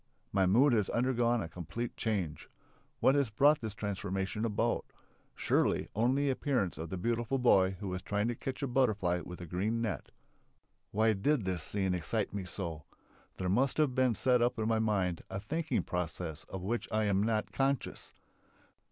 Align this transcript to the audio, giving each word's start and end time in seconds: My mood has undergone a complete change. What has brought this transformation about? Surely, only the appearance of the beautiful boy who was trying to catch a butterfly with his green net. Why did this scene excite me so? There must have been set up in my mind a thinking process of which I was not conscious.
My 0.33 0.47
mood 0.47 0.73
has 0.73 0.89
undergone 0.89 1.43
a 1.43 1.47
complete 1.47 1.95
change. 1.95 2.49
What 3.01 3.13
has 3.13 3.29
brought 3.29 3.61
this 3.61 3.75
transformation 3.75 4.45
about? 4.45 4.85
Surely, 5.35 5.89
only 5.93 6.23
the 6.25 6.29
appearance 6.31 6.79
of 6.79 6.89
the 6.89 6.97
beautiful 6.97 7.37
boy 7.37 7.77
who 7.79 7.89
was 7.89 8.01
trying 8.01 8.27
to 8.29 8.33
catch 8.33 8.63
a 8.63 8.67
butterfly 8.67 9.21
with 9.23 9.37
his 9.37 9.47
green 9.49 9.79
net. 9.79 10.09
Why 10.89 11.13
did 11.13 11.45
this 11.45 11.61
scene 11.61 11.93
excite 11.93 12.33
me 12.33 12.45
so? 12.45 12.83
There 13.37 13.47
must 13.47 13.77
have 13.77 13.93
been 13.93 14.15
set 14.15 14.41
up 14.41 14.57
in 14.57 14.67
my 14.67 14.79
mind 14.79 15.21
a 15.29 15.39
thinking 15.39 15.83
process 15.83 16.45
of 16.45 16.63
which 16.63 16.91
I 16.91 17.05
was 17.05 17.21
not 17.23 17.51
conscious. 17.51 18.11